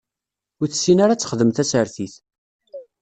[0.61, 2.13] Ur tessin ara ad texdem tasertit.